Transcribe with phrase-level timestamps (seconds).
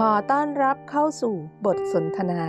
[0.00, 1.34] ขอต้อนรับเข้าสู่
[1.66, 2.42] บทสนทนา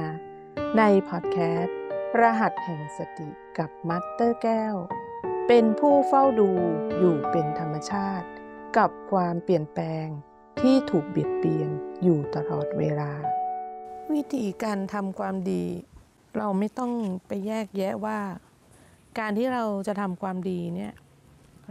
[0.78, 1.78] ในพอดแคสต์
[2.20, 4.76] รหัสแห่งสติกับมัตเตอร์แก้ว
[5.48, 6.50] เป็นผู้เฝ้าดู
[7.00, 8.28] อยู่เป็นธรรมชาติ
[8.78, 10.08] กับความเปลี่ยนแปลง
[10.62, 11.70] ที่ถูกเบียดเบียน
[12.04, 13.12] อยู่ตลอดเวลา
[14.14, 15.66] วิธีการทำความดี
[16.38, 16.92] เราไม่ต้อง
[17.28, 18.20] ไปแยกแยะว่า
[19.20, 20.94] การที่เราจะทำความดีเนี่ย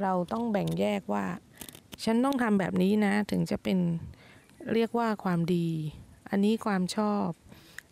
[0.03, 1.27] เราต้องแบ่งแยกว่า
[2.05, 3.79] ฉันต้องทำแบบนี้นะถึงจะเป็น
[4.75, 5.69] เรียกว่าความดี
[6.31, 7.29] อันนี้ความชอบ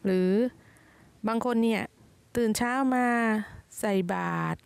[0.04, 0.30] หรือ
[1.28, 1.82] บางคนเนี่ย
[2.36, 3.06] ตื่นเช้ามา
[3.80, 4.58] ใส่บาตร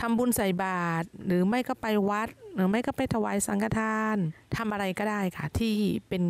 [0.00, 4.16] ทำบุญใส่บาตรหรือไม่ก็ไปวัด หรือไม่ก็ไปถวายสังฆทาน
[4.56, 5.74] ทำอะไรก็ได้ค่ะ ที่
[6.08, 6.24] เป็น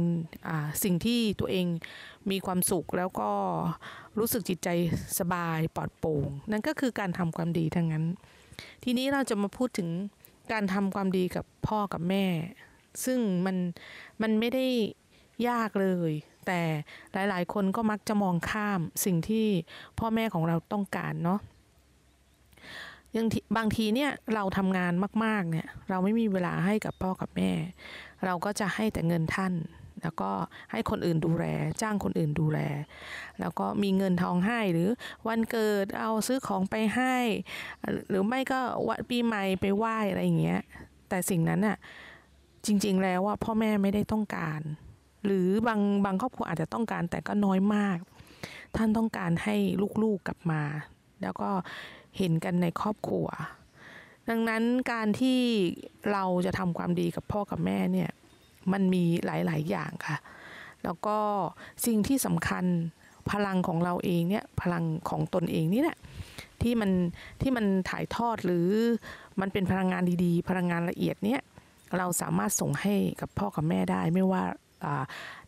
[0.82, 1.66] สิ่งที่ตัวเอง
[2.30, 3.30] มีความสุขแล้วก็
[4.18, 4.68] รู้สึกจิตใจ
[5.18, 8.04] สบายปลอดโปร่ง นั่นก็คือการทำความดีทั้งนั้น
[8.84, 9.88] ทีนี้เราจะมาพูดถึง
[10.52, 12.26] การทำความดีกับพ่อกับแม่
[13.04, 13.56] ซึ่งมัน
[14.22, 14.66] มันไม่ได้
[15.48, 16.12] ยากเลย
[16.46, 16.60] แต่
[17.12, 19.46] หลายๆ คนก็มักจะมองข้ามสิ่งที่
[19.98, 21.40] พ่อแม่ของเราต้องการเนาะ
[23.16, 23.26] ยัง
[23.56, 24.92] บางทีเนี่ยเราทำงาน
[25.24, 27.50] มาก ๆ เนี่ย เราไม่มีเวลาให้กับพ่อกับแม่
[28.24, 29.54] เราก็จะให้แต่เงินท่าน
[30.02, 30.30] แล้วก็
[30.72, 31.44] ให้คนอื่นดูแล
[31.82, 32.58] จ้างคนอื่นดูแล
[33.40, 34.88] แล้วก็มีเงินทองให้หรือ
[35.28, 37.16] วันเกิดเอาซื้อของไปให้
[38.08, 40.60] หรือไม่ก็วันปีใหม่ไปไหว้อะไรอย่างเงี้ย
[41.08, 41.76] แต่สิ่งนั้นน่ะ
[42.66, 44.60] จริง ๆ แล้วว่าพ่อแม่ไม่ได้ต้องการ
[45.24, 47.98] หรือบางบางครอบครัวอาจจะต้องการแต่ก็น้อยมาก
[48.76, 49.56] ท่านต้องการให้
[50.02, 50.62] ลูกๆกลับมา
[51.22, 51.50] แล้วก็
[52.18, 53.26] เห็นกันในครอบครัว
[54.30, 55.40] ดังนั้นการที่
[56.12, 58.10] เราจะทำความดีกับพ่อกับแม่เนี่ย
[58.72, 60.16] มันมีหลาย ๆ อย่างค่ะ
[60.84, 61.18] แล้วก็
[61.86, 62.64] สิ่งที่สำคัญ
[63.30, 65.98] พลังของเราเองเนี่ยพลังของตนเองนี่แหละ
[66.62, 66.90] ที่มัน
[67.40, 68.68] ที่มันถ่ายทอดหรือ
[69.40, 71.40] มันเป็นพลังงานดีๆ พลังงานละเอียดเนี่ย
[71.98, 74.42] เราสามารถส่งให้กับพ่อกับแม่ได้ไม่ว่า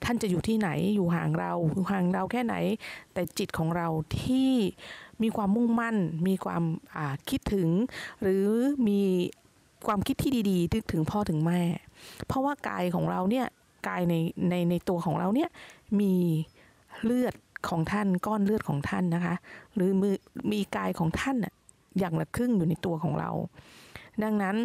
[0.05, 2.55] ท่านจะอยู่ที่ไหนอยู่ห่างเราอยู่ห่างเราแค่ไหน
[3.12, 3.89] แต่จิตของเรา
[4.23, 4.52] ที่
[5.23, 5.96] มีความมุ่งมั่น
[6.29, 6.63] มีความ
[7.30, 7.69] คิดถึง
[8.23, 8.46] หรือ
[8.89, 9.01] มี
[9.86, 11.61] ความคิดที่ดีๆนึกถึงพ่อถึงแม่
[12.27, 13.46] เพราะว่ากายของเราเนี่ย
[13.89, 14.14] กายใน
[14.51, 15.51] ในในตัวของเราเนี่ย
[16.01, 16.14] มี
[17.05, 17.35] เลือด
[17.69, 19.35] ของท่านก้อนเลือดของท่านนะคะ
[19.74, 20.14] หรือมือ
[20.52, 21.36] มีกายของท่าน
[21.98, 23.30] อย่างละครึ่งอยู่ในตัวของเรา
[24.23, 24.57] ดังนั้น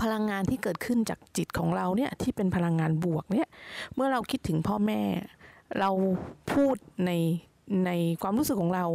[0.00, 3.48] พลังงานที่เกิดขึ้นจากจิตของเราเนี่ยที่เป็นพลังงานบวกเนี่ย
[3.94, 5.02] เมื่อเราคิดถึงพ่อแม่
[5.78, 5.90] เรา
[6.52, 6.76] พูด
[7.06, 7.10] ใน
[7.86, 7.90] ใน
[8.22, 8.86] ความรู้สึกของเรา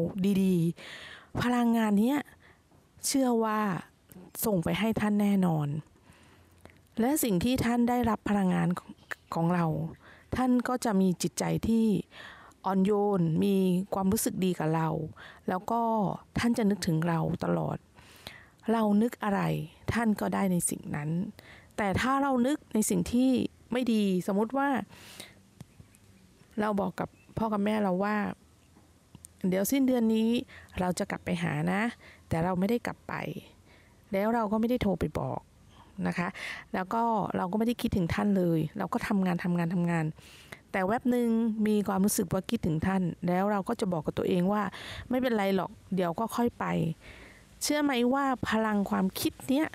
[0.43, 2.15] ดีๆ พลังงานนี้
[3.05, 3.59] เชื่อว่า
[4.45, 5.67] ส่งไปให้ท่านแน่นอน
[6.99, 8.67] และสิ่งที่ท่านได้รับพลังงาน
[9.35, 9.65] ของเรา
[10.35, 11.85] ท่านก็จะมีจิตใจที่
[12.65, 13.55] อ่อนโยน มี
[13.93, 14.89] ความรู้สึกดีกับเรา
[15.49, 15.81] แล้วก็
[16.37, 17.77] ท่านจะนึกถึงเราตลอด
[18.71, 19.41] เรานึกอะไร
[19.93, 21.09] ท่านก็ได้ในสิ่งนั้น
[21.77, 23.29] แต่ถ้าเรานึกในสิ่งที่
[23.71, 24.69] ไม่ดีสมมติว่า
[26.61, 28.15] เราบอกกับพ่อกับแม่เราว่า
[29.47, 30.29] เดี๋ยวสิ้นเดือนนี้
[30.79, 31.81] เราจะกลับไปหานะ
[32.29, 33.13] แต่เราไม่ได้กลับไป
[34.13, 35.41] แล้วเราก็ไม่ได้โทรไปบอก
[36.07, 36.27] นะคะ
[36.73, 37.03] แล้วก็
[37.37, 40.05] เราก็ไม่ได้คิดถึงท่านเลย เราก็ทำงานทำงานทำงาน
[40.71, 41.29] แต่แวบหนึ่ง
[41.67, 44.63] มีความรู้สึกว่าคิดถึงท่าน แล้วเราก็จะบอกกับตัวเองว่า
[45.09, 46.65] ไม่เป็นไรหรอกเดี๋ยวก็ค่อยไป
[47.61, 49.67] เชื่อไหมว่าพลังความคิดเนี้ย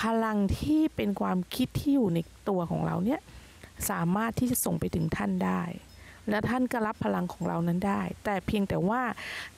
[0.00, 2.18] พลังที่เป็นความคิดที่อยู่ใน
[2.48, 3.20] ตัวของเราเนี่ย
[3.90, 5.62] สามารถที่จะส่งไปถึงท่านได้
[6.28, 9.02] และท่านก็รับพลังของเรานั้นได้ แต่เพียงแต่ว่า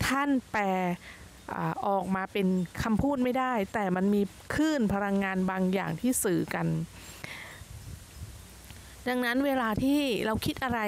[0.07, 0.65] ท่านแปล
[1.87, 2.47] ออกมาเป็น
[2.83, 4.23] คำพูดไม่ได้ แต่มันมี
[4.55, 6.67] คลื่นพลังงานบางอย่างที่สื่อกัน
[9.09, 10.81] ดังนั้นเวลาที่เราคิดอะไร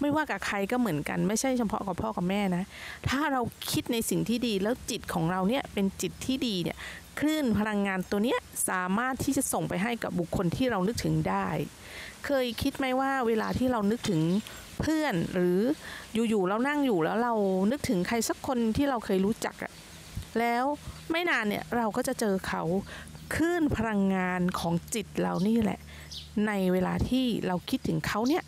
[0.00, 2.64] ไม่ว่ากับใครก็เหมือนกัน ไม่ใช่เฉพาะกับพ่อกับแม่นะ
[3.08, 3.40] ถ้าเรา
[3.70, 6.76] คิดในสิ่งที่ดีแล้วจิตของเราเนี่ยเป็นจิตที่ดีเนี่ย
[7.18, 11.46] คลื่นพลังงานตัวเนี้ยสามารถที่จะส่งไปให้กับบุคคลที่เรานึกถึงได้
[12.26, 14.20] เคยคิดไหมว่าเวลาที่เรานึกถึง
[14.80, 15.58] เพื่อนหรือ
[16.28, 17.34] อยู่ๆเรานั่งอยู่แล้วเรา
[17.70, 19.72] นึกถึงใครสักคนที่เราเคยรู้จักอะ
[20.38, 20.64] แล้ว
[21.10, 22.62] ไม่นานเนี่ยเราก็จะเจอเขา
[23.34, 25.80] คลื่นพลังงานของจิตเรานี่แหละ
[26.46, 28.44] ในเวลาที่เราคิดถึงเขาเนี่ย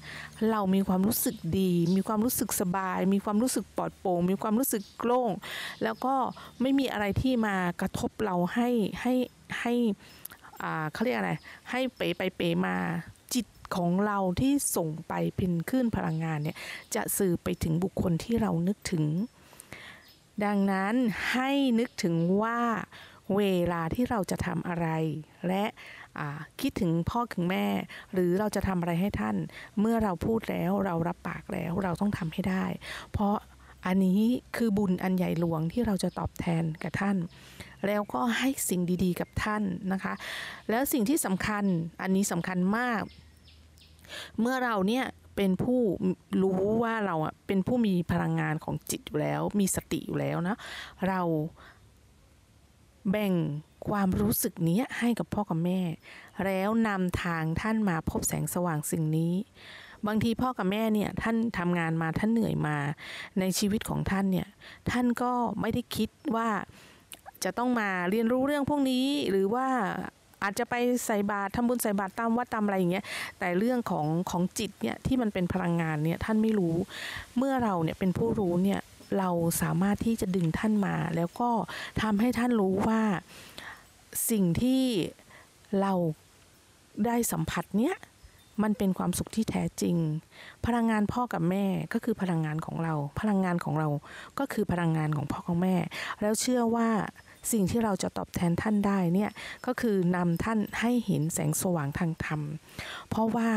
[0.51, 5.31] เรามีความรู้สึกดี มีความรู้สึกสบาย มีความรู้สึกปลอดโปร่งมีความรู้สึกโล่ง
[5.83, 6.15] แล้วก็
[6.61, 8.69] ไม่มีอะไรที่มากระทบเราให้
[9.01, 9.15] ให้
[9.61, 9.75] ให้
[10.93, 11.33] เขาเรียกอะไร
[11.71, 12.77] ให้เป๋ไปเป๋มา
[13.35, 13.47] จิต
[13.77, 16.57] ของเราที่ส่งไปเป็นคลื่นพลังงานเนี่ย
[16.95, 19.05] จะสื่อไปถึงบุคคลที่เรานึกถึง
[20.45, 20.95] ดังนั้น
[21.33, 22.59] ให้นึกถึงว่า
[23.37, 23.43] เว
[23.73, 24.89] ลาที่เราจะทำอะไร
[25.49, 25.65] และ
[26.61, 27.67] คิดถึงพ่อถึงแม่
[28.13, 29.37] หรือเราจะทำอะไรให้ท่าน
[29.81, 32.65] เมื่อเราพูดแล้วเรารับปากแล้วเราต้องทำให้ได้
[33.13, 33.37] เพราะ
[33.87, 34.21] อันนี้
[34.57, 37.17] คือบุญอันใหญ่หลวงที่เราจะตอบแทนกับท่าน
[37.87, 39.63] แล้วก็ให้สิ่งดีๆกับท่าน
[39.93, 40.15] นะคะ
[40.71, 41.65] แล้วสิ่งที่สำคัญ
[42.03, 43.03] อันนี้สำคัญมาก
[44.41, 45.05] เมื่อเราเนี่ย
[45.37, 45.81] เป็นผู้
[46.43, 50.57] รู้ว่าเราอะเป็นผู้มีพลังงานของจิตอยู่แล้ว มีสติอยู่แล้วนะ
[51.09, 51.21] เรา
[53.11, 53.33] แบ่ง
[53.89, 55.81] ความรู้สึกนี้ให้กับพ่อกับแม่
[56.45, 59.35] แล้วนำทางท่านมาพบแสงสว่างสิ่งนี้
[60.07, 62.77] บางทีพ่อกับแม่เนี่ยท่านทำงานมาท่านเหนื่อยมา
[63.39, 64.49] ในชีวิตของท่านเนี่ย
[64.91, 66.49] ท่านก็ไม่ได้คิดว่า
[67.45, 69.67] จะต้องมาเรียนรู้เรื่องพวกนี้หรือว่า
[70.43, 70.75] อาจจะไป
[71.07, 73.05] ใส่บาตรทำบุญใส่บาตรตามวัดตามอะไรอย่างเงี้ย
[73.39, 76.75] แต่เรื่องของของจิตเนี่ยที่มันเป็นพลังงานเนี่ยท่านไม่รู้
[77.37, 78.81] เมื่อเราเนี่ยเป็นผู้รู้เนี่ย
[79.19, 79.31] เรา
[79.63, 81.51] สามารถที่จะดึงท่านมา แล้วก็
[82.03, 83.03] ทำให้ท่านรู้ว่า
[84.31, 84.85] สิ่งที่
[85.81, 85.93] เรา
[87.07, 87.97] ได้สัมผัสเนี่ย
[88.63, 89.97] มันเป็นความสุขที่แท้จริง
[90.67, 93.89] พลังงานพ่อกับแม่ก็คือพลังงานของเรา พลังงานของเรา
[94.39, 95.77] ก็คือพลังงานของพ่อของแม่
[96.21, 96.89] แล้วเชื่อว่า
[97.53, 99.31] สิ่งที่เราจะตอบแทนท่านได้เนี่ย
[99.67, 102.41] ก็คือนำท่านให้เห็นแสงสว่างทางธรรม
[103.09, 103.51] เพราะว่า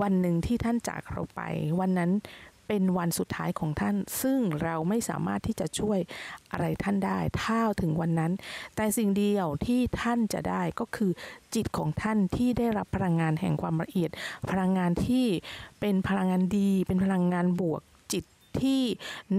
[0.00, 1.40] วันหนึ่งที่ท่านจากเราไป
[1.80, 2.10] วันนั้น
[2.72, 5.98] เป็นวันสุดท้ายของท่าน ซึ่งเราไม่สามารถที่จะช่วย
[6.52, 8.32] อะไรท่านได้ถ้าถึงวันนั้น
[8.76, 11.10] แต่สิ่งเดียวที่ท่านจะได้ก็คือ
[11.54, 14.10] จิตของท่านที่ได้รับพลังงานแห่งความละเอียด
[14.50, 15.26] พลังงานที่
[15.80, 17.82] เป็นพลังงานดี เป็นพลังงานบวก
[18.12, 18.24] จิต
[18.60, 18.82] ที่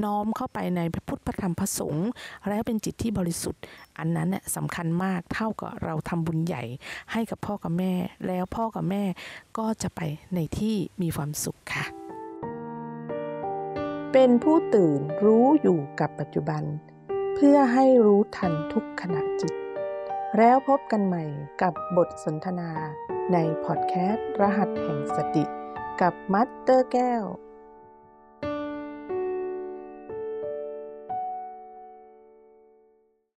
[0.04, 2.10] น้อมเข้าไปในพระพุทธธรรมพระสงฆ์
[2.48, 3.62] และเป็นจิตที่บริสุทธิ์
[3.98, 6.64] อันนั้นเนี่ยสำคัญมากเท่ากับเราทำบุญใหญ่
[7.12, 7.94] ให้กับพ่อกับแม่
[8.28, 9.04] แล้วพ่อกับแม่
[9.58, 10.00] ก็จะไป
[10.36, 12.01] ในที่มีความสุขค่ะ
[14.14, 16.64] เป็นผู้ตื่นรู้อยู่กับปัจจุบัน
[17.36, 19.54] เพื่อให้รู้ทันทุกขณะจิต
[20.38, 21.24] แล้วพบกันใหม่
[21.62, 22.72] กับบทสนทนา
[23.34, 25.44] ในพอดแคสต์ รหัสแห่งสติ
[26.02, 27.24] กับมัตเตอร์แก้ว